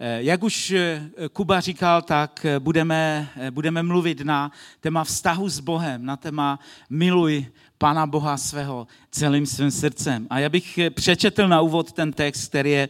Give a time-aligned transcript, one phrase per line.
[0.00, 5.60] Eh, jak už eh, Kuba říkal, tak eh, budeme, budeme mluvit na téma vztahu s
[5.60, 6.58] Bohem, na téma
[6.90, 7.46] miluj
[7.78, 10.26] Pana Boha svého celým svým srdcem.
[10.30, 12.88] A já bych přečetl na úvod ten text, který je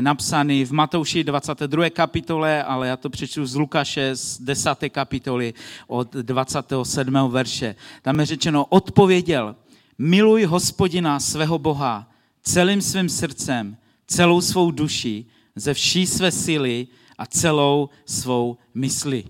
[0.00, 1.90] napsaný v Matouši 22.
[1.90, 4.70] kapitole, ale já to přečtu z Lukaše z 10.
[4.88, 5.54] kapitoly
[5.86, 7.14] od 27.
[7.28, 7.74] verše.
[8.02, 9.56] Tam je řečeno, odpověděl,
[9.98, 12.10] miluj hospodina svého Boha
[12.42, 15.26] celým svým srdcem, celou svou duši,
[15.60, 16.86] ze vší své síly
[17.18, 19.24] a celou svou mysli.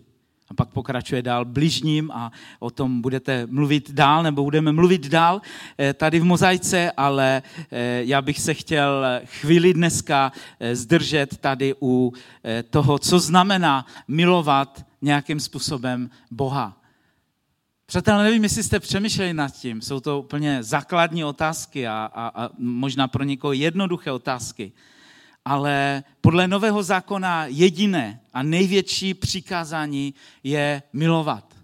[0.48, 5.42] A pak pokračuje dál bližním a o tom budete mluvit dál, nebo budeme mluvit dál
[5.78, 11.74] eh, tady v mozaice, ale eh, já bych se chtěl chvíli dneska eh, zdržet tady
[11.82, 12.12] u
[12.70, 16.76] toho, co znamená milovat nějakým způsobem Boha.
[17.86, 22.50] Přátelé, nevím, jestli jste přemýšleli nad tím, jsou to úplně základní otázky a, a, a
[22.58, 24.72] možná pro někoho jednoduché otázky
[25.44, 31.54] ale podle Nového zákona jediné a největší přikázání je milovat.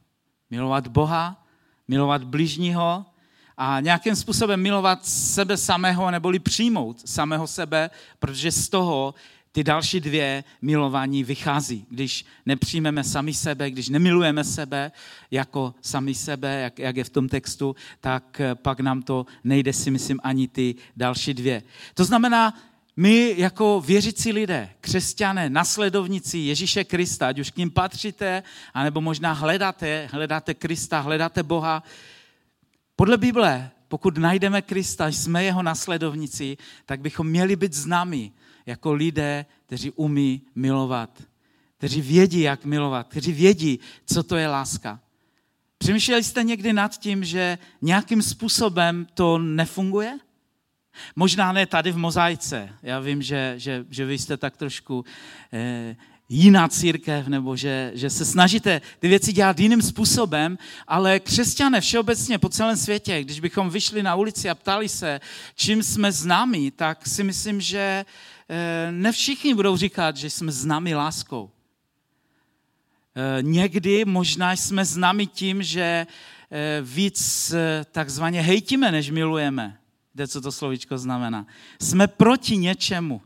[0.50, 1.46] Milovat Boha,
[1.88, 3.06] milovat bližního
[3.56, 9.14] a nějakým způsobem milovat sebe samého, neboli přijmout samého sebe, protože z toho
[9.52, 11.86] ty další dvě milování vychází.
[11.90, 14.92] Když nepřijmeme sami sebe, když nemilujeme sebe
[15.30, 19.90] jako sami sebe, jak, jak je v tom textu, tak pak nám to nejde si
[19.90, 21.62] myslím ani ty další dvě.
[21.94, 22.54] To znamená,
[22.96, 28.42] my jako věřící lidé, křesťané, nasledovníci Ježíše Krista, ať už k ním patříte,
[28.74, 31.82] anebo možná hledáte, hledáte Krista, hledáte Boha,
[32.96, 38.32] podle Bible, pokud najdeme Krista, jsme jeho nasledovníci, tak bychom měli být známi
[38.66, 41.22] jako lidé, kteří umí milovat,
[41.78, 45.00] kteří vědí, jak milovat, kteří vědí, co to je láska.
[45.78, 50.18] Přemýšleli jste někdy nad tím, že nějakým způsobem to nefunguje?
[51.16, 52.68] Možná ne tady v mozaice.
[52.82, 55.04] Já vím, že, že, že vy jste tak trošku
[55.52, 55.96] eh,
[56.28, 62.38] jiná církev, nebo že, že se snažíte ty věci dělat jiným způsobem, ale křesťané všeobecně
[62.38, 65.20] po celém světě, když bychom vyšli na ulici a ptali se,
[65.54, 68.04] čím jsme známi, tak si myslím, že
[68.48, 71.50] eh, ne všichni budou říkat, že jsme známi láskou.
[73.16, 76.06] Eh, někdy možná jsme známi tím, že
[76.50, 77.54] eh, víc
[77.92, 79.78] takzvaně hejtíme, než milujeme.
[80.16, 81.46] Víte, co to slovíčko znamená?
[81.80, 83.22] Jsme proti něčemu.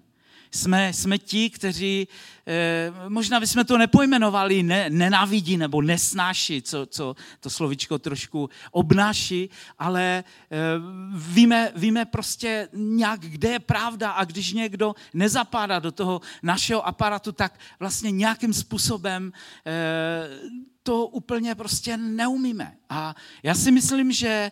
[0.50, 2.08] Jsme, jsme ti, kteří,
[2.46, 9.50] eh, možná bychom to nepojmenovali, ne, nenávidí nebo nesnáší, co, co to slovíčko trošku obnáší,
[9.78, 10.56] ale eh,
[11.14, 17.32] víme, víme prostě nějak, kde je pravda a když někdo nezapadá do toho našeho aparatu,
[17.32, 19.32] tak vlastně nějakým způsobem
[19.66, 20.28] eh,
[20.82, 22.76] to úplně prostě neumíme.
[22.88, 24.50] A já si myslím, že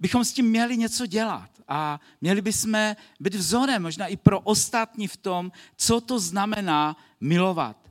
[0.00, 5.08] bychom s tím měli něco dělat a měli bychom být vzorem možná i pro ostatní
[5.08, 7.88] v tom, co to znamená milovat.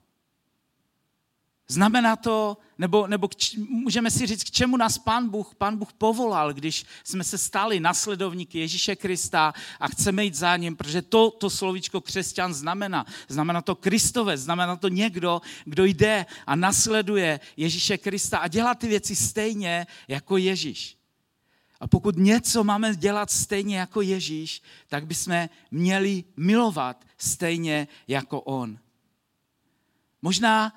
[1.70, 5.94] Znamená to, nebo, nebo č, můžeme si říct, k čemu nás Pán Bůh, Pán Bůh
[5.94, 11.32] povolal, když jsme se stali nasledovníky Ježíše Krista a chceme jít za ním, protože to,
[11.32, 13.06] to slovíčko křesťan znamená.
[13.28, 18.88] Znamená to Kristové, znamená to někdo, kdo jde a nasleduje Ježíše Krista a dělá ty
[18.88, 20.97] věci stejně jako Ježíš.
[21.80, 28.80] A pokud něco máme dělat stejně jako Ježíš, tak bychom měli milovat stejně jako On.
[30.22, 30.74] Možná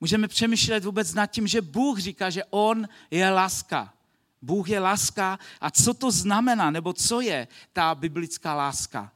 [0.00, 3.94] můžeme přemýšlet vůbec nad tím, že Bůh říká, že On je láska.
[4.42, 9.12] Bůh je láska a co to znamená, nebo co je ta biblická láska.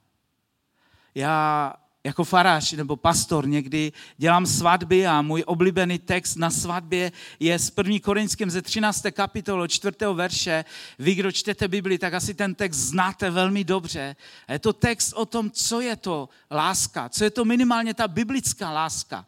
[1.15, 7.59] Já jako farář nebo pastor někdy dělám svatby a můj oblíbený text na svatbě je
[7.59, 7.99] z 1.
[8.03, 9.03] Korinským ze 13.
[9.13, 9.97] kapitolu 4.
[10.13, 10.65] verše.
[10.99, 14.17] Vy, kdo čtete Bibli, tak asi ten text znáte velmi dobře.
[14.49, 18.71] Je to text o tom, co je to láska, co je to minimálně ta biblická
[18.71, 19.27] láska.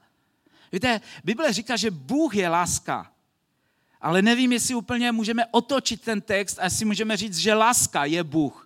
[0.73, 3.13] Víte, Bible říká, že Bůh je láska.
[4.01, 8.25] Ale nevím, jestli úplně můžeme otočit ten text a jestli můžeme říct, že láska je
[8.25, 8.66] Bůh.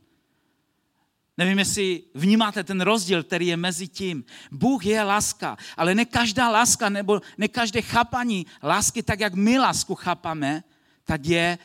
[1.41, 4.25] Nevím, jestli vnímáte ten rozdíl, který je mezi tím.
[4.53, 9.59] Bůh je láska, ale ne každá láska nebo ne každé chápaní lásky, tak jak my
[9.59, 10.65] lásku chápame,
[11.05, 11.59] tak je,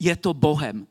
[0.00, 0.86] je to Bohem.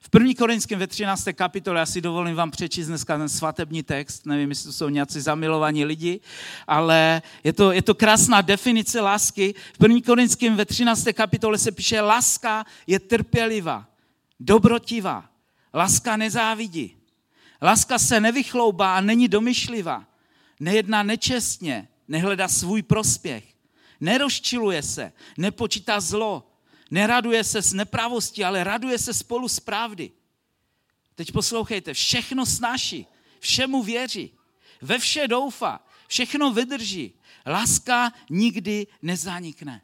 [0.00, 0.32] V 1.
[0.38, 1.28] Korinském ve 13.
[1.32, 5.20] kapitole, já si dovolím vám přečíst dneska ten svatební text, nevím, jestli to jsou nějací
[5.20, 6.20] zamilovaní lidi,
[6.66, 9.54] ale je to, je to krásná definice lásky.
[9.80, 10.00] V 1.
[10.06, 11.04] Korinském ve 13.
[11.12, 13.86] kapitole se píše, láska je trpělivá,
[14.40, 15.30] dobrotivá,
[15.74, 16.99] láska nezávidí,
[17.62, 20.06] Láska se nevychloubá a není domyšlivá.
[20.60, 23.44] Nejedná nečestně, nehledá svůj prospěch.
[24.00, 26.52] Nerozčiluje se, nepočítá zlo,
[26.90, 30.10] neraduje se z nepravosti, ale raduje se spolu z pravdy.
[31.14, 33.06] Teď poslouchejte, všechno snáší,
[33.40, 34.32] všemu věří,
[34.80, 37.12] ve vše doufá, všechno vydrží.
[37.46, 39.82] Láska nikdy nezanikne.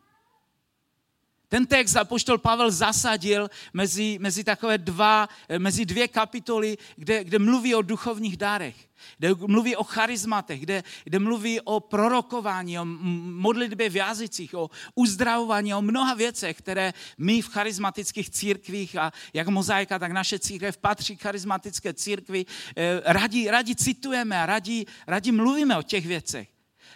[1.48, 5.28] Ten text apoštol Pavel zasadil mezi, mezi takové dva,
[5.58, 8.74] mezi dvě kapitoly, kde, kde mluví o duchovních dárech,
[9.18, 15.74] kde mluví o charizmatech, kde, kde mluví o prorokování, o modlitbě v jazycích, o uzdravování,
[15.74, 21.16] o mnoha věcech, které my v charismatických církvích a jak mozaika, tak naše církev patří
[21.16, 22.46] charismatické církvi,
[22.76, 26.48] eh, radí, radí citujeme a radí, radí mluvíme o těch věcech.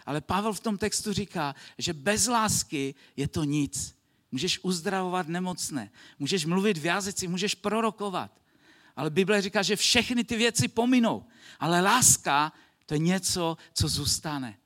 [0.06, 3.99] Ale Pavel v tom textu říká, že bez lásky je to nic
[4.32, 8.30] můžeš uzdravovat nemocné, můžeš mluvit v jazyci, můžeš prorokovat.
[8.96, 11.24] Ale Bible říká, že všechny ty věci pominou.
[11.60, 12.52] Ale láska
[12.86, 14.56] to je něco, co zůstane.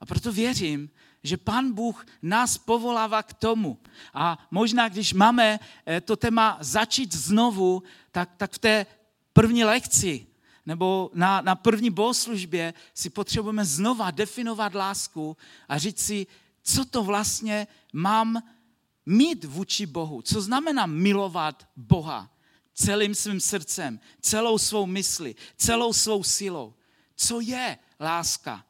[0.00, 0.90] A proto věřím,
[1.22, 3.78] že Pan Bůh nás povolává k tomu.
[4.14, 8.86] A možná, když máme eh, to téma začít znovu, tak, tak v té
[9.32, 10.26] první lekci
[10.66, 15.36] nebo na, na první bohoslužbě si potřebujeme znova definovat lásku
[15.68, 16.26] a říct si,
[16.62, 18.42] co to vlastně mám
[19.06, 20.22] mít vůči Bohu.
[20.22, 22.30] Co znamená milovat Boha
[22.74, 26.74] celým svým srdcem, celou svou mysli, celou svou silou?
[27.16, 28.64] Co je láska?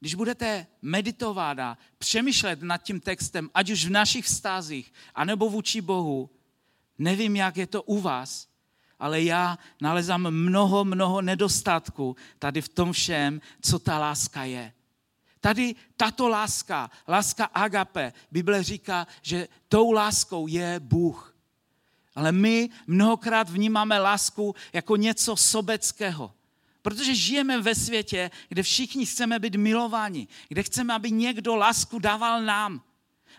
[0.00, 5.80] Když budete meditovat a přemýšlet nad tím textem, ať už v našich vztazích, anebo vůči
[5.80, 6.30] Bohu,
[6.98, 8.48] nevím, jak je to u vás,
[8.98, 14.72] ale já nalezám mnoho, mnoho nedostatků tady v tom všem, co ta láska je.
[15.44, 21.36] Tady tato láska, láska agape, Bible říká, že tou láskou je Bůh.
[22.14, 26.34] Ale my mnohokrát vnímáme lásku jako něco sobeckého.
[26.82, 32.42] Protože žijeme ve světě, kde všichni chceme být milováni, kde chceme, aby někdo lásku dával
[32.42, 32.82] nám.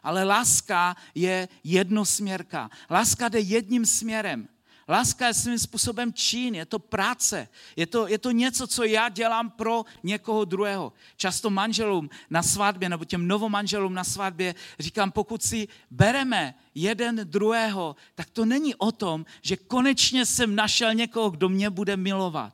[0.04, 2.69] Ale láska je jednosměrka.
[2.90, 4.48] Láska jde jedním směrem.
[4.88, 9.10] Láska je svým způsobem čin, je to práce, je to, je to něco, co já
[9.10, 10.94] dělám pro někoho druhého.
[11.18, 17.96] Často manželům na svatbě, nebo těm novomanželům na svatbě říkám, pokud si bereme jeden druhého,
[18.16, 22.54] tak to není o tom, že konečně jsem našel někoho, kdo mě bude milovat.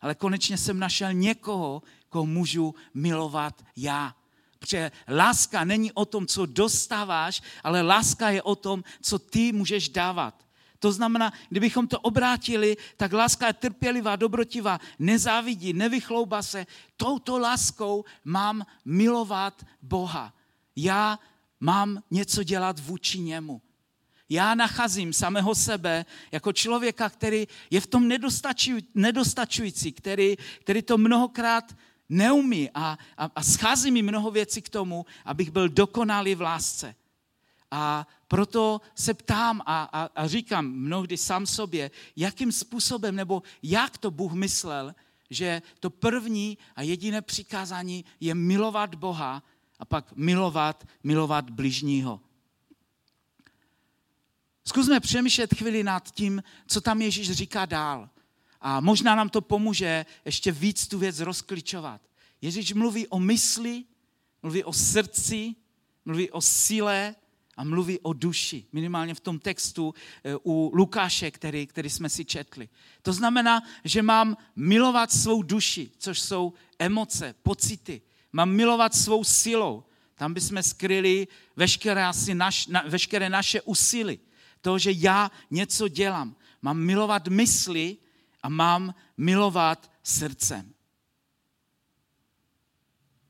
[0.00, 4.14] Ale konečně jsem našel někoho, koho můžu milovat já.
[4.58, 9.88] Protože láska není o tom, co dostáváš, ale láska je o tom, co ty můžeš
[9.88, 10.43] dávat.
[10.84, 16.66] To znamená, kdybychom to obrátili, tak láska je trpělivá, dobrotivá, nezávidí, nevychlouba se.
[16.96, 20.34] Touto láskou mám milovat Boha.
[20.76, 21.18] Já
[21.60, 23.62] mám něco dělat vůči němu.
[24.28, 28.08] Já nacházím samého sebe jako člověka, který je v tom
[28.94, 31.76] nedostačující, který, který to mnohokrát
[32.08, 36.94] neumí a, a, a schází mi mnoho věcí k tomu, abych byl dokonalý v lásce.
[37.76, 43.98] A proto se ptám a, a, a říkám mnohdy sám sobě, jakým způsobem nebo jak
[43.98, 44.94] to Bůh myslel,
[45.30, 49.42] že to první a jediné přikázání je milovat Boha
[49.78, 52.20] a pak milovat, milovat bližního.
[54.64, 58.10] Zkusme přemýšlet chvíli nad tím, co tam Ježíš říká dál.
[58.60, 62.00] A možná nám to pomůže ještě víc tu věc rozklíčovat.
[62.40, 63.84] Ježíš mluví o mysli,
[64.42, 65.54] mluví o srdci,
[66.04, 67.14] mluví o síle,
[67.56, 72.24] a mluví o duši, minimálně v tom textu eh, u Lukáše, který, který jsme si
[72.24, 72.68] četli.
[73.02, 78.02] To znamená, že mám milovat svou duši, což jsou emoce, pocity.
[78.32, 79.84] Mám milovat svou silou.
[80.14, 84.20] Tam bychom skryli veškeré, asi naš, na, veškeré naše úsilí.
[84.60, 86.36] To, že já něco dělám.
[86.62, 87.96] Mám milovat mysli
[88.42, 90.74] a mám milovat srdcem.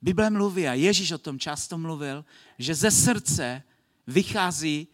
[0.03, 2.25] Bible mluví, a Ježíš o tom často mluvil,
[2.59, 3.63] že ze srdce
[4.07, 4.89] vychází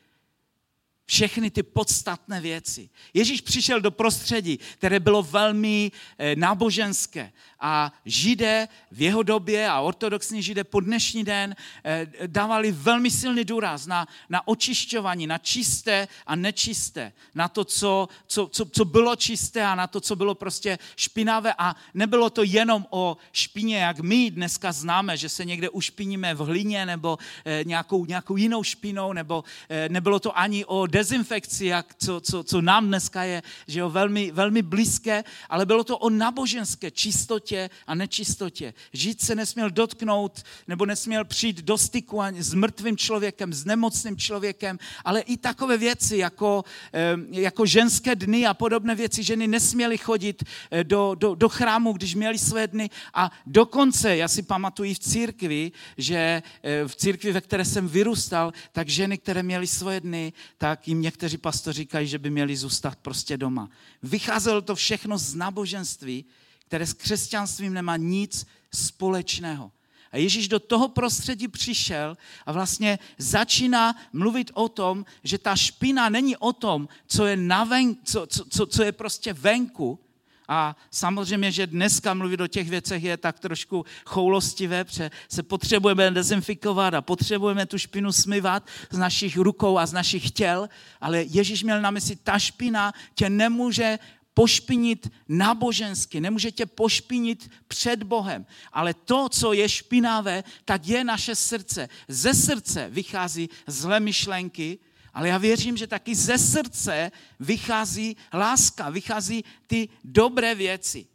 [1.11, 2.89] všechny ty podstatné věci.
[3.15, 7.33] Ježíš přišel do prostředí, které bylo velmi eh, náboženské.
[7.61, 13.45] A židé v jeho době a ortodoxní židé po dnešní den eh, dávali velmi silný
[13.45, 19.17] důraz na, na očišťování, na čisté a nečisté, na to, co, co, co, co bylo
[19.17, 21.55] čisté a na to, co bylo prostě špinavé.
[21.59, 26.39] A nebylo to jenom o špině, jak my dneska známe, že se někde ušpiníme v
[26.39, 29.45] hlině nebo eh, nějakou, nějakou jinou špinou, nebo
[29.89, 34.31] nebylo to ani o dezinfekci, jak, co, co, co nám dneska je že jo, velmi,
[34.31, 38.75] velmi blízké, ale bylo to o naboženské čistotě a nečistotě.
[38.93, 44.17] Žít se nesměl dotknout nebo nesměl přijít do styku ani s mrtvým člověkem, s nemocným
[44.17, 46.65] člověkem, ale i takové věci jako,
[47.31, 49.23] jako ženské dny a podobné věci.
[49.23, 54.29] Ženy nesměly chodit eh, do, do, do chrámu, když měly své dny a dokonce, já
[54.29, 59.43] si pamatuju v církvi, že eh, v církvi, ve které jsem vyrůstal, tak ženy, které
[59.43, 63.71] měly svoje dny, tak jim někteří pastoři říkají, že by měli zůstat prostě doma.
[64.03, 66.25] Vycházelo to všechno z náboženství,
[66.67, 69.73] které s křesťanstvím nemá nic společného.
[70.13, 72.17] A Ježíš do toho prostředí přišel
[72.47, 77.97] a vlastně začíná mluvit o tom, že ta špina není o tom, co je, naven,
[78.05, 79.99] co, co, co je prostě venku,
[80.53, 86.11] a samozřejmě, že dneska mluvit o těch věcech je tak trošku choulostivé, protože se potřebujeme
[86.11, 90.69] dezinfikovat a potřebujeme tu špinu smyvat z našich rukou a z našich těl,
[91.01, 93.99] ale Ježíš měl na mysli, ta špina tě nemůže
[94.35, 98.47] pošpinit nábožensky, nemůže tě pošpinit před Bohem.
[98.73, 101.89] Ale to, co je špinavé, tak je naše srdce.
[102.09, 104.79] Ze srdce vychází zlé myšlenky,
[105.15, 111.07] ale já věřím, že taky ze srdce vychází láska, vychází ty dobré věci.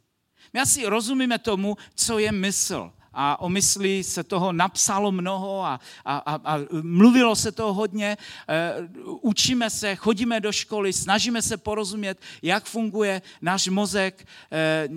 [0.52, 5.80] My asi rozumíme tomu, co je mysl a o mysli se toho napsalo mnoho a,
[6.04, 8.16] a, a, a mluvilo se toho hodně.
[8.48, 8.72] E,
[9.20, 14.26] učíme se, chodíme do školy, snažíme se porozumět, jak funguje náš mozek.
[14.52, 14.88] E,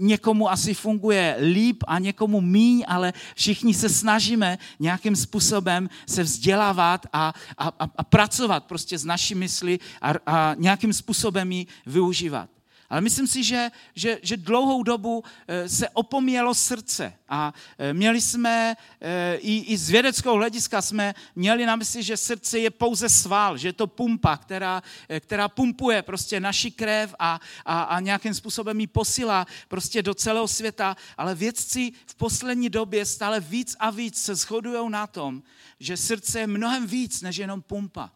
[0.00, 7.06] někomu asi funguje líp a někomu míň, ale všichni se snažíme nějakým způsobem se vzdělávat
[7.12, 12.57] a, a, a, a pracovat prostě s naší mysli a, a nějakým způsobem ji využívat.
[12.88, 18.20] Ale myslím si, že, že, že dlouhou dobu eh, se opomíjelo srdce a eh, měli
[18.20, 23.08] jsme, eh, i, i z vědeckého hlediska jsme měli na mysli, že srdce je pouze
[23.08, 24.82] sval, že je to pumpa, která,
[25.20, 30.48] která pumpuje prostě naši krev a, a, a nějakým způsobem ji posílá prostě do celého
[30.48, 35.42] světa, ale vědci v poslední době stále víc a víc se shodují na tom,
[35.80, 38.10] že srdce je mnohem víc než jenom pumpa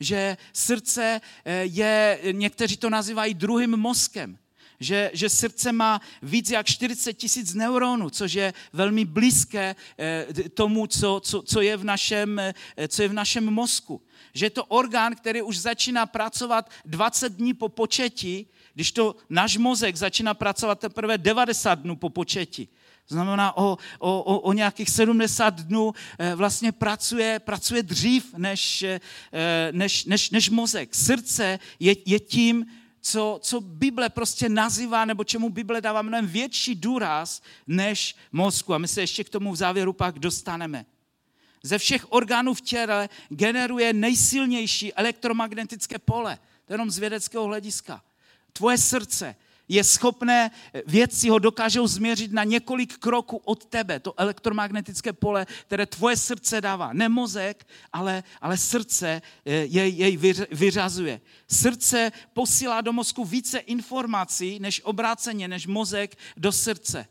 [0.00, 4.38] že srdce eh, je, někteří to nazývají druhým mozkem,
[4.80, 10.86] že, že srdce má víc jak 40 tisíc neuronů, což je velmi blízké eh, tomu,
[10.86, 12.54] co, co, co, je v našem, eh,
[12.88, 14.02] co je v našem mozku.
[14.34, 19.56] Že je to orgán, který už začíná pracovat 20 dní po početí, když to náš
[19.56, 22.68] mozek začíná pracovat teprve 90 dnů po početí.
[23.08, 29.00] Znamená, o, o, o nějakých 70 dnů eh, vlastně pracuje, pracuje dřív než, eh,
[29.72, 30.94] než, než, než mozek.
[30.94, 32.66] Srdce je, je tím,
[33.00, 38.74] co, co Bible prostě nazývá, nebo čemu Bible dává mnohem větší důraz než mozku.
[38.74, 40.86] A my se ještě k tomu v závěru pak dostaneme.
[41.62, 46.38] Ze všech orgánů v těle generuje nejsilnější elektromagnetické pole.
[46.64, 48.02] To je jenom z vědeckého hlediska.
[48.52, 49.36] Tvoje srdce
[49.68, 50.50] je schopné,
[50.86, 56.60] vědci ho dokážou změřit na několik kroků od tebe, to elektromagnetické pole, které tvoje srdce
[56.60, 56.92] dává.
[56.92, 60.16] Ne mozek, ale, ale srdce eh, jej, jej
[60.50, 61.20] vyřazuje.
[61.48, 67.06] Srdce posílá do mozku více informací než obráceně, než mozek do srdce.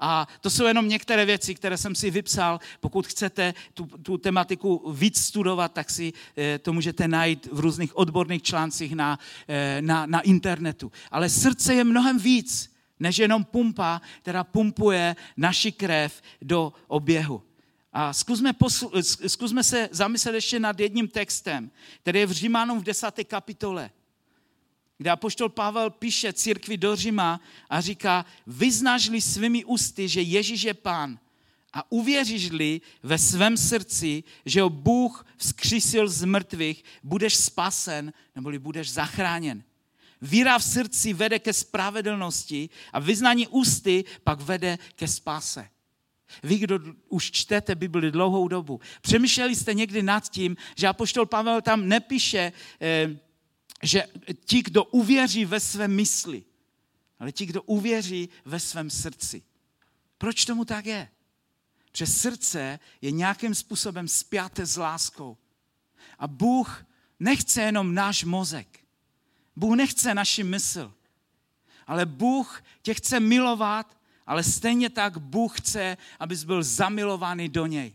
[0.00, 2.60] A to jsou jenom některé věci, které jsem si vypsal.
[2.80, 7.96] Pokud chcete tu, tu tematiku víc studovat, tak si eh, to můžete najít v různých
[7.96, 10.92] odborných článcích na, eh, na, na internetu.
[11.10, 17.42] Ale srdce je mnohem víc, než jenom pumpa, která pumpuje naši krev do oběhu.
[17.92, 18.92] A zkusme, poslu,
[19.26, 21.70] zkusme se zamyslet ještě nad jedním textem,
[22.02, 23.90] který je v Římanům v desáté kapitole
[24.98, 30.74] kde apoštol Pavel píše církvi do Říma a říká, vyznažli svými ústy, že Ježíš je
[30.74, 31.18] pán
[31.72, 38.92] a uvěříš-li ve svém srdci, že ho Bůh vzkřísil z mrtvých, budeš spasen, neboli budeš
[38.92, 39.62] zachráněn.
[40.22, 45.68] Víra v srdci vede ke spravedlnosti a vyznání ústy pak vede ke spáse.
[46.42, 51.62] Vy, kdo už čtete Bibli dlouhou dobu, přemýšleli jste někdy nad tím, že apoštol Pavel
[51.62, 53.16] tam nepíše, eh,
[53.86, 54.04] že
[54.44, 56.44] ti, kdo uvěří ve své mysli,
[57.18, 59.42] ale ti, kdo uvěří ve svém srdci.
[60.18, 61.08] Proč tomu tak je?
[61.90, 65.36] Protože srdce je nějakým způsobem spjaté s láskou.
[66.18, 66.84] A Bůh
[67.20, 68.80] nechce jenom náš mozek.
[69.56, 70.94] Bůh nechce naši mysl.
[71.86, 77.94] Ale Bůh tě chce milovat, ale stejně tak Bůh chce, abys byl zamilovaný do něj.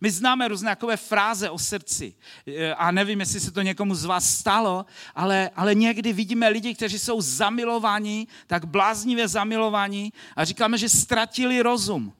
[0.00, 2.14] My známe různé takové fráze o srdci
[2.46, 6.74] e, a nevím, jestli se to někomu z vás stalo, ale, ale někdy vidíme lidi,
[6.74, 12.12] kteří jsou zamilovaní, tak bláznivě zamilovaní a říkáme, že ztratili rozum.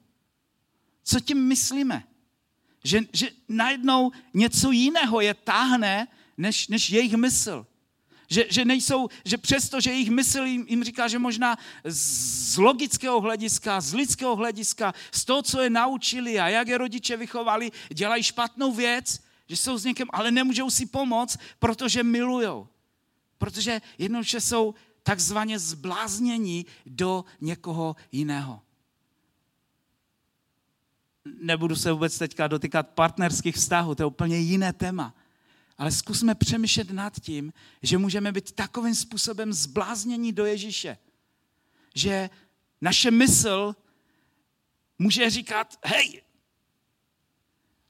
[1.05, 2.05] Co tím myslíme?
[2.85, 7.67] Že, že najednou něco jiného je táhne, než, než jejich mysl.
[8.29, 13.21] Že, že nejsou, že přesto, že jejich mysl jim, jim říká, že možná z logického
[13.21, 18.23] hlediska, z lidského hlediska, z toho, co je naučili a jak je rodiče vychovali, dělají
[18.23, 22.69] špatnou věc, že jsou s někým, ale nemůžou si pomoct, protože milujou.
[23.39, 28.61] Protože jednoduše jsou takzvaně zbláznění do někoho jiného.
[31.41, 35.15] Nebudu se vůbec teďka dotýkat partnerských vztahů, to je úplně jiné téma.
[35.79, 37.53] Ale zkusme přemýšlet nad tím,
[37.83, 40.99] že můžeme být takovým způsobem zbláznění do Ježíše,
[41.95, 42.31] že
[42.81, 43.77] naše mysl
[44.99, 46.23] může říkat, hej,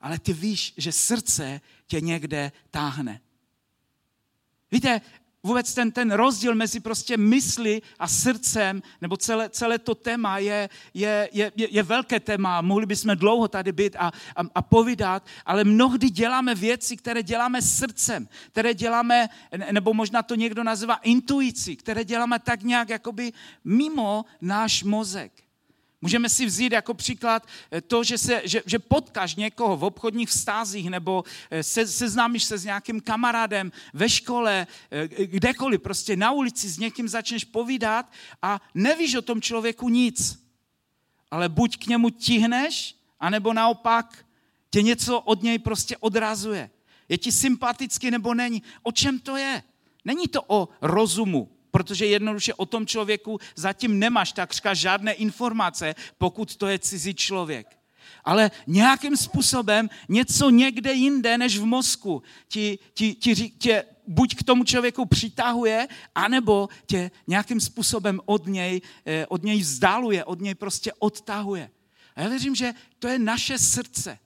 [0.00, 3.20] ale ty víš, že srdce tě někde táhne.
[4.70, 5.00] Víte,
[5.44, 10.68] vůbec ten, ten rozdíl mezi prostě mysli a srdcem, nebo celé, celé to téma je,
[10.94, 15.64] je, je, je velké téma, mohli bychom dlouho tady být a, a, a povídat, ale
[15.64, 19.28] mnohdy děláme věci, které děláme srdcem, které děláme,
[19.72, 23.32] nebo možná to někdo nazývá intuicí, které děláme tak nějak jakoby
[23.64, 25.43] mimo náš mozek.
[26.04, 30.28] Můžeme si vzít jako příklad eh, to, že, se, že, že potkáš někoho v obchodních
[30.28, 36.32] vztazích nebo eh, se, seznámíš se s nějakým kamarádem ve škole, eh, kdekoliv, prostě na
[36.32, 40.44] ulici s někým začneš povídat a nevíš o tom člověku nic.
[41.30, 44.26] Ale buď k němu tihneš, anebo naopak
[44.70, 46.70] tě něco od něj prostě odrazuje.
[47.08, 48.62] Je ti sympatický nebo není.
[48.82, 49.62] O čem to je?
[50.04, 56.56] Není to o rozumu, protože jednoduše o tom člověku zatím nemáš takřka žádné informace, pokud
[56.56, 57.66] to je cizí člověk.
[58.24, 64.42] Ale nějakým způsobem něco někde jinde než v mozku ti, ti, ti, tě buď k
[64.42, 70.54] tomu člověku přitahuje, anebo tě nějakým způsobem od něj, eh, od něj vzdáluje, od něj
[70.54, 71.70] prostě odtahuje.
[72.16, 74.18] A já věřím, že to je naše srdce.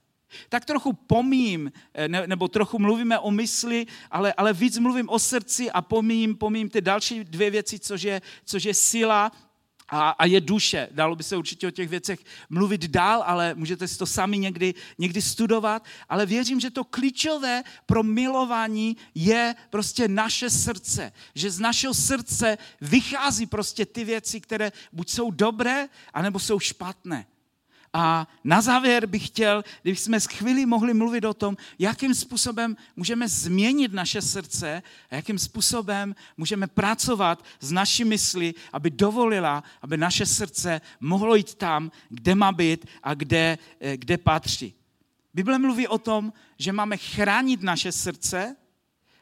[0.49, 5.71] Tak trochu pomím, eh, nebo trochu mluvíme o mysli, ale, ale víc mluvím o srdci
[5.71, 9.31] a pomím, pomím ty další dvě věci, což je, což je síla
[9.89, 10.87] a, a je duše.
[10.91, 12.19] Dalo by se určitě o těch věcech
[12.49, 15.85] mluvit dál, ale můžete si to sami někdy, někdy studovat.
[16.09, 21.11] Ale věřím, že to klíčové pro milování je prostě naše srdce.
[21.35, 27.25] Že z našeho srdce vychází prostě ty věci, které buď jsou dobré, anebo jsou špatné.
[27.93, 33.27] A na závěr bych chtěl, kdybychom s chvíli mohli mluvit o tom, jakým způsobem můžeme
[33.27, 40.25] změnit naše srdce a jakým způsobem můžeme pracovat s naší mysli, aby dovolila, aby naše
[40.25, 44.73] srdce mohlo jít tam, kde má být a kde, eh, kde patří.
[45.33, 48.55] Bible mluví o tom, že máme chránit naše srdce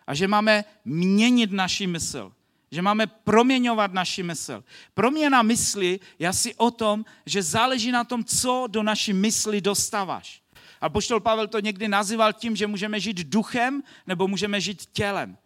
[0.08, 2.37] a že máme měnit naši mysl
[2.72, 4.64] že máme proměňovat naši mysl.
[4.94, 10.42] Proměna mysli je asi o tom, že záleží na tom, co do naší mysli dostáváš.
[10.82, 15.38] A poštol Pavel to někdy nazýval tím, že můžeme žít duchem nebo můžeme žít tělem.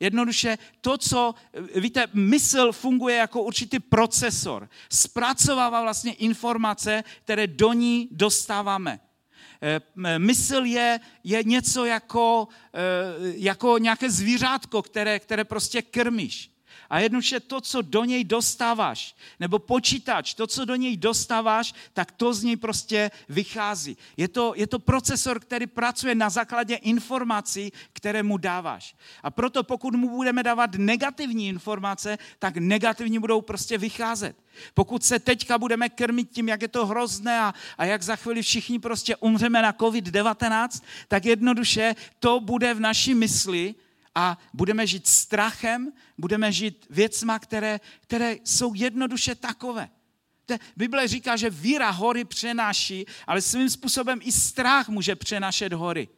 [0.00, 1.34] Jednoduše to, co,
[1.74, 4.68] víte, mysl funguje jako určitý procesor.
[4.92, 9.00] Zpracovává vlastně informace, které do ní dostáváme.
[9.62, 12.80] Eh, mysl je, je něco jako, eh,
[13.36, 16.50] jako nějaké zvířátko, které, které prostě krmíš.
[16.90, 22.12] A jednoduše to, co do něj dostáváš, nebo počítač, to, co do něj dostáváš, tak
[22.12, 23.96] to z něj prostě vychází.
[24.16, 28.96] Je to, je to procesor, který pracuje na základě informací, které mu dáváš.
[29.22, 34.36] A proto pokud mu budeme dávat negativní informace, tak negativní budou prostě vycházet.
[34.74, 38.42] Pokud se teďka budeme krmit tím, jak je to hrozné a, a jak za chvíli
[38.42, 43.74] všichni prostě umřeme na COVID-19, tak jednoduše to bude v naší mysli
[44.14, 49.88] a budeme žít strachem, budeme žít věcma, které, které jsou jednoduše takové.
[50.76, 56.08] Bible říká, že víra hory přenáší, ale svým způsobem i strach může přenášet hory.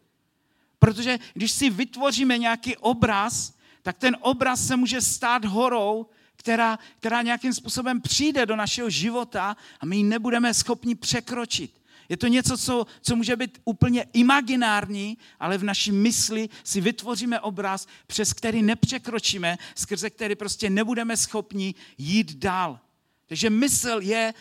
[0.79, 7.23] Protože když si vytvoříme nějaký obraz, tak ten obraz se může stát horou, která, která
[7.23, 11.82] nějakým způsobem přijde do našeho života a my ji nebudeme schopni překročit.
[12.09, 17.41] Je to něco, co, co může být úplně imaginární, ale v naší mysli si vytvoříme
[17.41, 22.81] obraz, přes který nepřekročíme, skrze který prostě nebudeme schopni jít dál.
[23.27, 24.35] Takže mysl je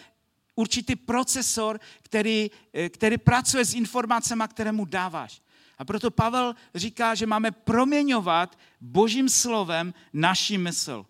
[0.56, 5.42] určitý procesor, který, eh, který pracuje s informacemi, které mu dáváš.
[5.78, 11.06] A proto Pavel říká, že máme proměňovat božím slovem naši mysl.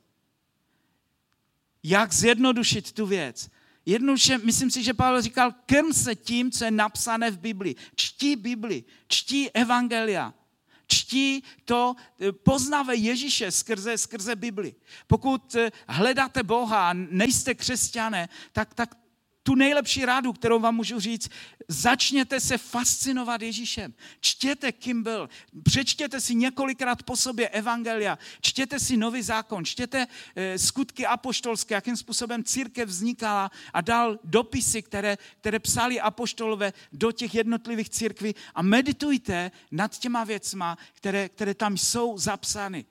[1.83, 3.49] Jak zjednodušit tu věc?
[3.85, 7.75] Jednoduše, myslím si, že Pavel říkal, krm se tím, co je napsané v Biblii.
[7.95, 10.33] Čtí Bibli, čtí Evangelia,
[10.87, 14.75] čtí to, eh, poznáve Ježíše skrze, skrze Bibli.
[15.07, 19.00] Pokud eh, hledáte Boha a nejste křesťané, tak, tak
[19.43, 21.29] tu nejlepší rádu, kterou vám můžu říct,
[21.67, 23.93] začněte se fascinovat Ježíšem.
[24.19, 25.29] Čtěte, kým byl.
[25.63, 28.17] Přečtěte si několikrát po sobě evangelia.
[28.41, 29.65] Čtěte si nový zákon.
[29.65, 36.73] Čtěte e, skutky apoštolské, jakým způsobem církev vznikala a dal dopisy, které, které psali apoštolové
[36.93, 42.85] do těch jednotlivých církví a meditujte nad těma věcma, které, které tam jsou zapsány.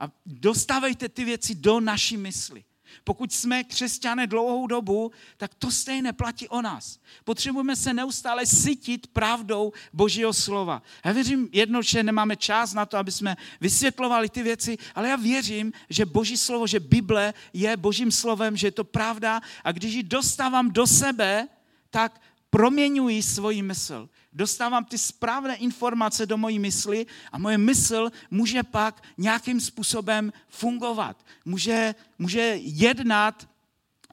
[0.00, 2.64] A dostávejte ty věci do naší mysli.
[3.04, 6.98] Pokud jsme křesťané dlouhou dobu, tak to stejné platí o nás.
[7.24, 10.82] Potřebujeme se neustále sytit pravdou Božího slova.
[11.04, 15.72] Já věřím jednoduše, nemáme čas na to, aby jsme vysvětlovali ty věci, ale já věřím,
[15.90, 20.02] že Boží slovo, že Bible je Božím slovem, že je to pravda a když ji
[20.02, 21.48] dostávám do sebe,
[21.90, 22.20] tak
[22.50, 24.08] proměňuji svoji mysl.
[24.36, 31.24] Dostávám ty správné informace do mojí mysli a moje mysl může pak nějakým způsobem fungovat.
[31.44, 33.48] Může, může jednat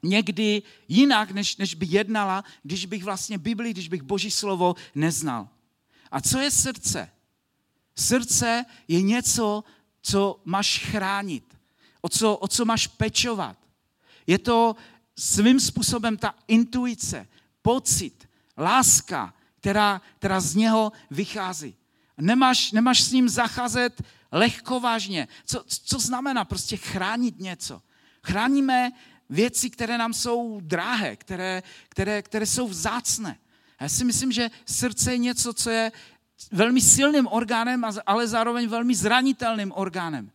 [0.02, 5.48] někdy jinak, než, než by jednala, když bych vlastně Bibli, když bych Boží slovo neznal.
[6.10, 7.10] A co je srdce?
[7.96, 9.64] Srdce je něco,
[10.02, 11.44] co máš chránit,
[12.00, 13.56] o co, o co máš pečovat.
[14.26, 14.76] Je to
[15.16, 17.28] svým způsobem ta intuice,
[17.62, 19.34] pocit, láska,
[19.64, 21.76] která, která z něho vychází.
[22.20, 25.28] Nemáš, nemáš s ním zacházet lehkovážně.
[25.44, 27.82] Co, co znamená prostě chránit něco?
[28.22, 28.92] Chráníme
[29.30, 33.38] věci, které nám jsou drahé, které, které, které jsou vzácné.
[33.80, 35.92] Já si myslím, že srdce je něco, co je
[36.52, 40.30] velmi silným orgánem, ale zároveň velmi zranitelným orgánem.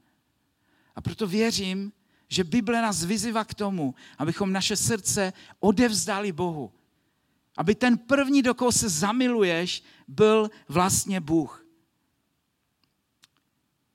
[0.95, 1.91] A proto věřím,
[2.27, 6.78] že Bible nás vyzývá k tomu, abychom naše srdce odevzdali Bohu.
[7.59, 11.65] Aby ten první, do koho se zamiluješ, byl vlastně Bůh.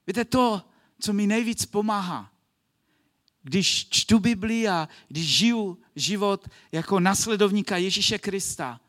[0.06, 0.62] Víte, to,
[1.00, 2.32] co mi nejvíc pomáhá,
[3.42, 8.80] když čtu Bibli a když žiju život jako nasledovníka Ježíše Krista,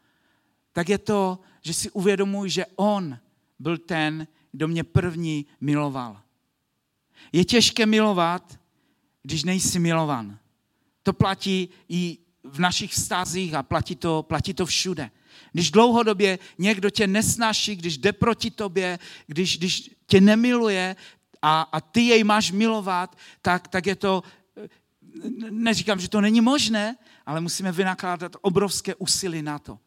[0.72, 3.18] tak je to, že si uvědomuji, že On
[3.60, 6.22] byl ten, kdo mě první miloval.
[7.32, 8.60] Je těžké milovat,
[9.24, 10.40] když nejsi milovan.
[11.04, 15.12] To platí i v našich vztazích a platí to, platí to všude.
[15.52, 20.96] Když dlouhodobě někdo tě nesnáší, když jde proti tobě, když, když tě nemiluje
[21.42, 24.24] a, a ty jej máš milovat, tak, tak je to,
[25.50, 29.80] neříkám, že to není možné, ale musíme vynakládat obrovské úsilí na to.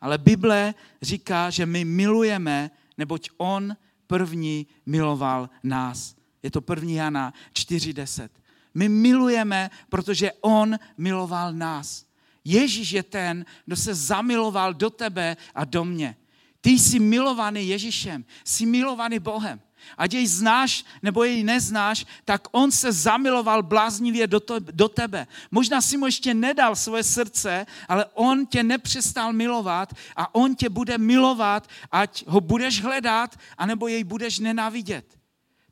[0.00, 6.16] Ale Bible říká, že my milujeme, neboť On první miloval nás.
[6.42, 8.28] Je to první Jana 4.10.
[8.74, 12.04] My milujeme, protože On miloval nás.
[12.44, 16.16] Ježíš je ten, kdo se zamiloval do tebe a do mě.
[16.60, 19.60] Ty jsi milovaný Ježíšem, jsi milovaný Bohem.
[19.98, 25.26] Ať jej znáš nebo jej neznáš, tak on se zamiloval bláznivě do, to, do tebe.
[25.50, 30.68] Možná si mu ještě nedal svoje srdce, ale on tě nepřestal milovat a on tě
[30.68, 35.04] bude milovat, ať ho budeš hledat, anebo jej budeš nenávidět.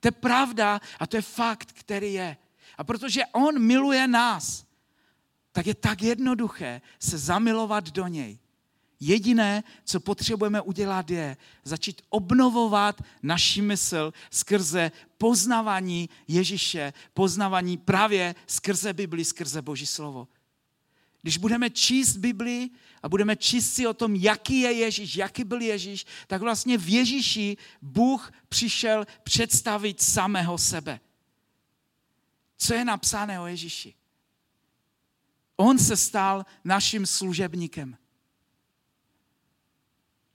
[0.01, 2.37] To je pravda a to je fakt, který je.
[2.79, 4.65] A protože on miluje nás,
[5.53, 8.39] tak je tak jednoduché se zamilovat do něj.
[9.01, 18.93] Jediné, co potřebujeme udělat, je začít obnovovat naši mysl skrze poznávání Ježíše, poznávání právě skrze
[18.93, 20.29] Bibli, skrze Boží slovo.
[21.23, 22.71] Když budeme číst Bibli
[23.03, 26.89] a budeme číst si o tom, jaký je Ježíš, jaký byl Ježíš, tak vlastně v
[26.89, 31.01] Ježíši Bůh přišel představit samého sebe.
[32.63, 33.95] Co je napsané o Ježíši?
[35.57, 37.97] On se stal naším služebníkem.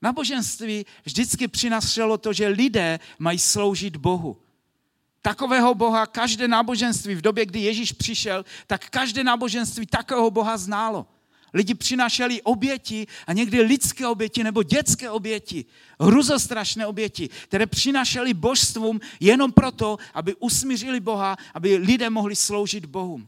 [0.01, 4.41] Náboženství vždycky přinašelo to, že lidé mají sloužit Bohu.
[5.21, 11.07] Takového Boha každé náboženství v době, kdy Ježíš přišel, tak každé náboženství takového Boha ználo.
[11.57, 15.65] Lidi přinášeli oběti a někdy lidské oběti nebo dětské oběti,
[15.99, 23.27] hruzostrašné oběti, které přinášeli božstvům jenom proto, aby usmířili Boha, aby lidé mohli sloužit Bohům.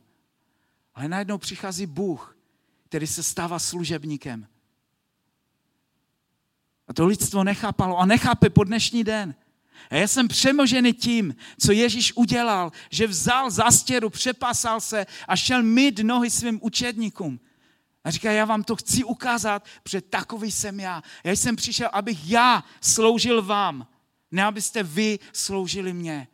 [0.96, 2.38] Ale najednou přichází Bůh,
[2.86, 4.48] který se stává služebníkem.
[6.88, 9.36] A to lidstvo nechápalo a nechápe po dnešní den.
[9.90, 15.64] A já jsem přemožený tím, co Ježíš udělal, že vzal zastěru, přepasal se a šel
[15.64, 17.40] mít nohy svým učedníkům.
[18.04, 21.04] A říká, já vám to chci ukázat, protože takový jsem já.
[21.24, 23.88] Já jsem přišel, abych já sloužil vám,
[24.32, 26.28] ne abyste vy sloužili mě.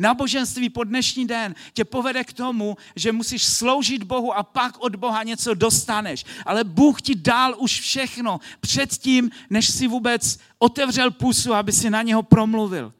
[0.00, 4.96] Náboženství po dnešní den tě povede k tomu, že musíš sloužit Bohu a pak od
[4.96, 6.24] Boha něco dostaneš.
[6.46, 12.02] Ale Bůh ti dal už všechno předtím, než si vůbec otevřel pusu, aby si na
[12.02, 12.92] něho promluvil.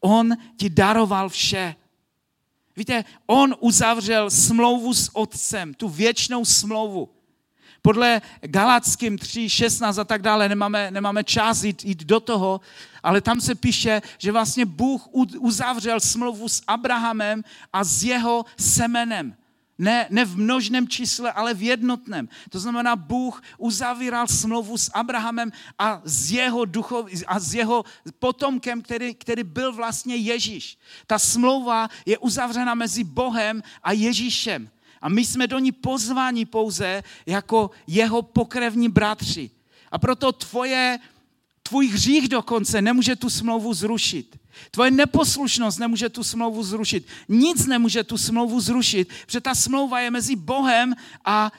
[0.00, 1.74] On ti daroval vše.
[2.76, 7.17] Víte, on uzavřel smlouvu s otcem, tu věčnou smlouvu.
[7.88, 12.60] Podle Galackým 3, 16 a tak dále, nemáme, nemáme čas jít, jít do toho,
[13.02, 19.36] ale tam se píše, že vlastně Bůh uzavřel smlouvu s Abrahamem a s jeho semenem.
[19.78, 22.28] Ne, ne v množném čísle, ale v jednotném.
[22.50, 27.84] To znamená, Bůh uzavíral smlouvu s Abrahamem a s jeho, duchov, a s jeho
[28.18, 30.78] potomkem, který, který byl vlastně Ježíš.
[31.06, 34.70] Ta smlouva je uzavřena mezi Bohem a Ježíšem.
[35.00, 39.50] A my jsme do ní pozváni pouze jako jeho pokrevní bratři.
[39.90, 40.98] A proto tvoje,
[41.62, 44.40] tvůj hřích dokonce nemůže tu smlouvu zrušit.
[44.70, 47.06] Tvoje neposlušnost nemůže tu smlouvu zrušit.
[47.28, 51.52] Nic nemůže tu smlouvu zrušit, protože ta smlouva je mezi Bohem a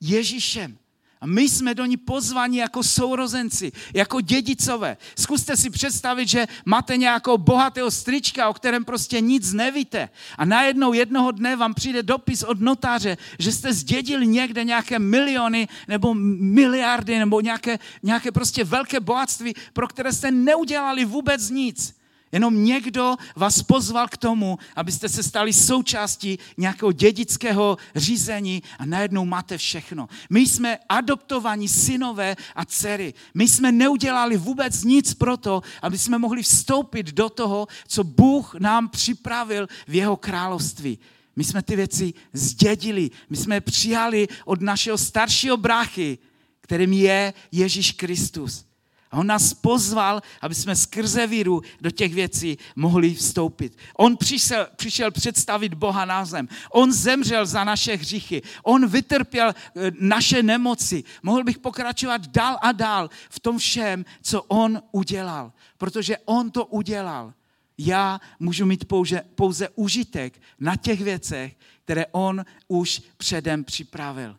[0.00, 0.79] Ježíšem.
[1.20, 4.96] A my jsme do ní pozvaní jako sourozenci, jako dědicové.
[5.18, 10.08] Zkuste si představit, že máte nějakou bohatého strička, o kterém prostě nic nevíte.
[10.38, 15.68] A najednou jednoho dne vám přijde dopis od notáře, že jste zdědili někde nějaké miliony
[15.88, 21.99] nebo miliardy nebo nějaké, nějaké prostě velké bohatství, pro které jste neudělali vůbec nic.
[22.32, 29.24] Jenom někdo vás pozval k tomu, abyste se stali součástí nějakého dědického řízení a najednou
[29.24, 30.08] máte všechno.
[30.30, 33.14] My jsme adoptovaní synové a dcery.
[33.34, 38.54] My jsme neudělali vůbec nic pro to, aby jsme mohli vstoupit do toho, co Bůh
[38.54, 40.98] nám připravil v jeho království.
[41.36, 46.18] My jsme ty věci zdědili, my jsme je přijali od našeho staršího bráchy,
[46.60, 48.69] kterým je Ježíš Kristus.
[49.10, 53.78] A on nás pozval, aby jsme skrze víru do těch věcí mohli vstoupit.
[53.96, 56.48] On přišel, přišel představit Boha na zem.
[56.70, 58.42] On zemřel za naše hříchy.
[58.62, 61.04] On vytrpěl eh, naše nemoci.
[61.22, 65.52] Mohl bych pokračovat dál a dál v tom všem, co on udělal.
[65.78, 67.34] Protože on to udělal.
[67.78, 74.36] Já můžu mít pouze, pouze užitek na těch věcech, které on už předem připravil.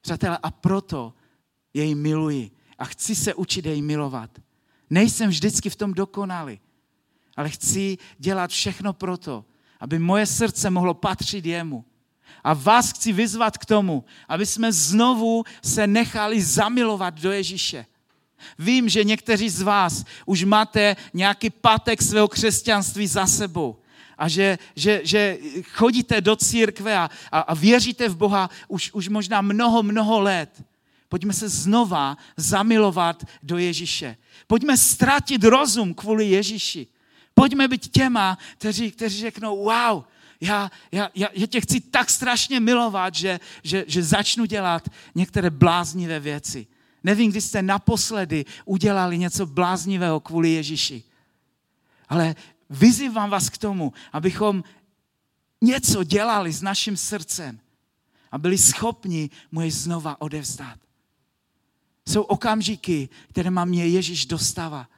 [0.00, 1.14] Přátelé, a proto
[1.74, 4.30] jej miluji a chci se učit jej milovat.
[4.90, 6.60] Nejsem vždycky v tom dokonalý,
[7.36, 9.44] ale chci dělat všechno proto,
[9.80, 11.84] aby moje srdce mohlo patřit jemu.
[12.44, 17.86] A vás chci vyzvat k tomu, aby jsme znovu se nechali zamilovat do Ježíše.
[18.58, 23.76] Vím, že někteří z vás už máte nějaký patek svého křesťanství za sebou
[24.18, 29.08] a že, že, že chodíte do církve a, a, a věříte v Boha už, už
[29.08, 30.64] možná mnoho, mnoho let.
[31.08, 34.16] Pojďme se znova zamilovat do Ježíše.
[34.46, 36.86] Pojďme ztratit rozum kvůli Ježíši.
[37.34, 40.04] Pojďme být těma, kteří, kteří řeknou, wow,
[40.40, 45.50] já, já, já, já tě chci tak strašně milovat, že, že, že začnu dělat některé
[45.50, 46.66] bláznivé věci.
[47.04, 51.02] Nevím, kdy jste naposledy udělali něco bláznivého kvůli Ježíši.
[52.08, 52.34] Ale
[52.70, 54.64] vyzývám vás k tomu, abychom
[55.62, 57.60] něco dělali s naším srdcem
[58.32, 60.85] a byli schopni mu jej znova odevzdat.
[62.08, 64.88] Jsou okamžiky, které má mě Ježíš dostává.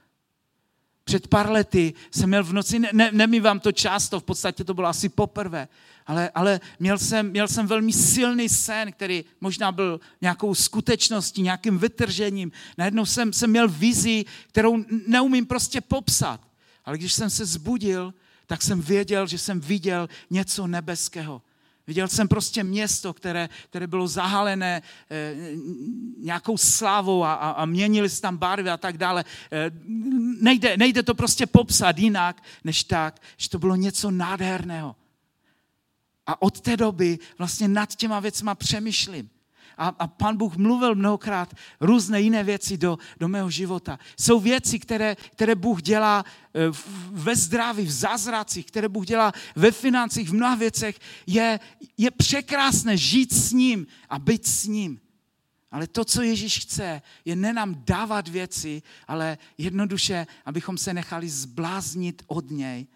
[1.05, 4.89] Před pár lety jsem měl v noci, ne, nemývám to často, v podstatě to bylo
[4.89, 5.69] asi poprvé,
[6.07, 11.79] ale, ale měl, jsem, měl jsem velmi silný sen, který možná byl nějakou skutečností, nějakým
[11.79, 12.53] vytržením.
[12.79, 16.41] Najednou jsem, jsem měl vizi, kterou neumím prostě popsat.
[16.85, 18.15] Ale když jsem se zbudil,
[18.47, 21.43] tak jsem věděl, že jsem viděl něco nebeského.
[21.89, 25.35] Viděl jsem prostě město, které, které bylo zahalené e,
[26.19, 29.25] nějakou slávou a, a, a měnili se tam barvy a tak dále.
[29.53, 29.71] E,
[30.41, 34.97] nejde, nejde to prostě popsat jinak, než tak, že to bylo něco nádherného.
[36.27, 39.31] A od té doby vlastně nad těma věcma přemýšlím
[39.79, 43.99] a, a pan Bůh mluvil mnohokrát různé jiné věci do, do mého života.
[44.21, 46.61] Jsou věci, které, které Bůh dělá e,
[47.11, 50.99] ve zdraví, v zázracích, které Bůh dělá ve financích, v mnoha věcech.
[51.27, 51.61] Je,
[51.97, 55.01] je překrásné žít s ním a být s ním.
[55.71, 61.29] Ale to, co Ježíš chce, je ne nám dávat věci, ale jednoduše, abychom se nechali
[61.29, 62.87] zbláznit od něj,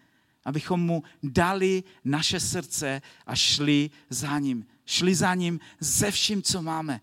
[0.45, 6.61] abychom mu dali naše srdce a šli za ním šli za ním ze vším, co
[6.61, 7.01] máme.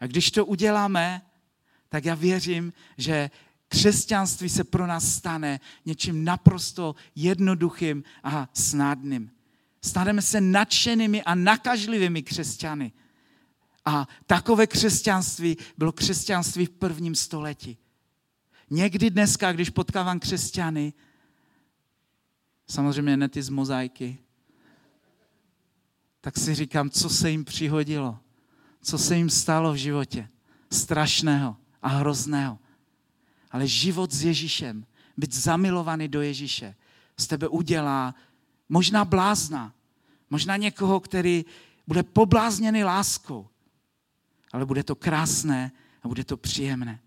[0.00, 1.22] A když to uděláme,
[1.88, 3.30] tak já věřím, že
[3.68, 9.30] křesťanství se pro nás stane něčím naprosto jednoduchým a snadným.
[9.82, 12.92] Staneme se nadšenými a nakažlivými křesťany.
[13.84, 17.78] A takové křesťanství bylo křesťanství v prvním století.
[18.70, 20.92] Někdy dneska, když potkávám křesťany,
[22.70, 24.18] samozřejmě ne ty z mozaiky,
[26.28, 28.18] tak si říkám, co se jim přihodilo,
[28.82, 30.28] co se jim stalo v životě.
[30.72, 32.58] Strašného a hrozného.
[33.50, 34.84] Ale život s Ježíšem,
[35.16, 36.74] být zamilovaný do Ježíše,
[37.16, 38.14] z tebe udělá
[38.68, 39.72] možná blázna,
[40.30, 41.44] možná někoho, který
[41.86, 43.48] bude poblázněný láskou,
[44.52, 47.00] ale bude to krásné a bude to příjemné.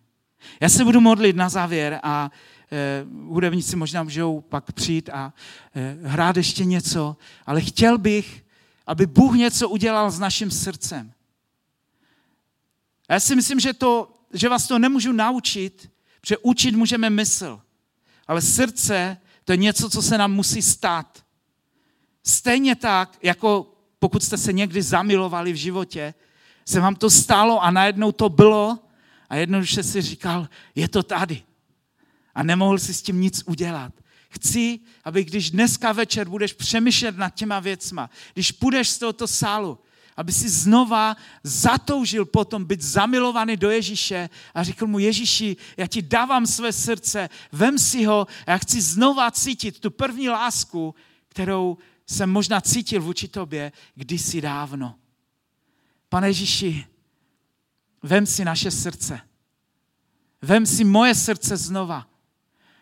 [0.60, 2.32] Já se budu modlit na závěr a
[2.72, 5.34] eh, hudebníci možná můžou pak přijít a
[5.76, 8.44] eh, hrát ještě něco, ale chtěl bych,
[8.92, 11.14] aby Bůh něco udělal s naším srdcem.
[13.10, 17.62] A já si myslím, že, to, že vás to nemůžu naučit, protože učit můžeme mysl.
[18.28, 21.24] Ale srdce, to je něco, co se nám musí stát.
[22.24, 26.14] Stejně tak, jako pokud jste se někdy zamilovali v životě,
[26.66, 28.80] se vám to stalo a najednou to bylo
[29.30, 31.44] a jednoduše si říkal, je to tady.
[32.36, 33.94] A nemohl si s tím nic udělat.
[34.34, 39.80] Chci, aby když dneska večer budeš přemýšlet nad těma věcma, když půjdeš z tohoto sálu,
[40.18, 46.02] aby si znova zatoužil potom být zamilovaný do Ježíše a řekl mu, Ježíši, já ti
[46.02, 50.96] dávám své srdce, vem si ho a já chci znova cítit tu první lásku,
[51.28, 54.96] kterou jsem možná cítil vůči tobě kdysi dávno.
[56.10, 56.86] Pane Ježíši,
[58.04, 59.20] vem si naše srdce.
[60.42, 62.11] Vem si moje srdce znova.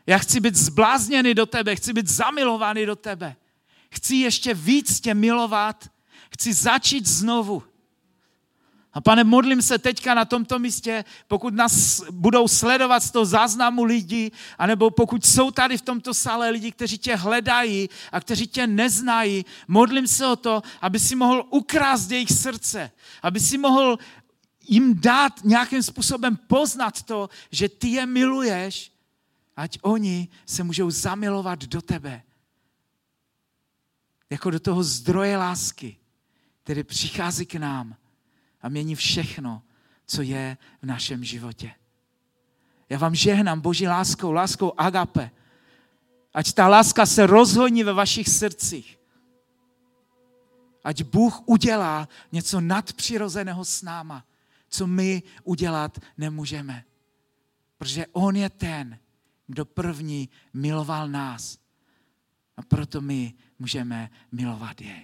[0.09, 3.35] Já chci být zblázněný do tebe, chci být zamilovaný do tebe.
[3.91, 5.89] Chci ještě víc tě milovat,
[6.31, 7.63] chci začít znovu.
[8.93, 13.83] A pane, modlím se teďka na tomto místě, pokud nás budou sledovat z toho záznamu
[13.83, 18.67] lidí, anebo pokud jsou tady v tomto sále lidi, kteří tě hledají a kteří tě
[18.67, 22.91] neznají, modlím se o to, aby si mohl ukrást jejich srdce,
[23.21, 23.97] aby si mohl
[24.67, 28.91] jim dát nějakým způsobem poznat to, že ty je miluješ,
[29.59, 32.23] ať oni se můžou zamilovat do tebe.
[34.29, 35.97] Jako do toho zdroje lásky,
[36.63, 37.95] který přichází k nám
[38.61, 39.61] a mění všechno,
[40.05, 41.75] co je v našem životě.
[42.89, 45.31] Já vám žehnám Boží láskou, láskou agape.
[46.33, 48.99] Ať ta láska se rozhoní ve vašich srdcích.
[50.83, 54.25] Ať Bůh udělá něco nadpřirozeného s náma,
[54.69, 56.83] co my udělat nemůžeme.
[57.77, 58.99] Protože On je ten,
[59.49, 61.57] kdo první miloval nás.
[62.57, 64.97] A proto my můžeme milovat jej.